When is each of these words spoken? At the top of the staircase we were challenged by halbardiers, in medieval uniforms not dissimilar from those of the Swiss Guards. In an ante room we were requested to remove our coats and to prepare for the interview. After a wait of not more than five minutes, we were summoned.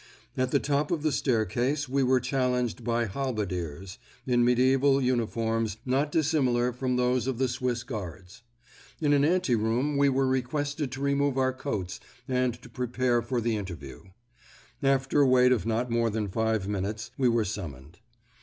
At 0.35 0.49
the 0.49 0.59
top 0.59 0.89
of 0.89 1.03
the 1.03 1.11
staircase 1.11 1.87
we 1.87 2.01
were 2.01 2.19
challenged 2.19 2.83
by 2.83 3.05
halbardiers, 3.05 3.99
in 4.25 4.43
medieval 4.43 4.99
uniforms 4.99 5.77
not 5.85 6.11
dissimilar 6.11 6.73
from 6.73 6.95
those 6.95 7.27
of 7.27 7.37
the 7.37 7.47
Swiss 7.47 7.83
Guards. 7.83 8.41
In 8.99 9.13
an 9.13 9.23
ante 9.23 9.53
room 9.53 9.97
we 9.97 10.09
were 10.09 10.25
requested 10.25 10.91
to 10.93 11.01
remove 11.01 11.37
our 11.37 11.53
coats 11.53 11.99
and 12.27 12.59
to 12.63 12.67
prepare 12.67 13.21
for 13.21 13.39
the 13.39 13.55
interview. 13.55 14.05
After 14.81 15.21
a 15.21 15.27
wait 15.27 15.51
of 15.51 15.67
not 15.67 15.91
more 15.91 16.09
than 16.09 16.29
five 16.29 16.67
minutes, 16.67 17.11
we 17.15 17.29
were 17.29 17.45
summoned. 17.45 17.99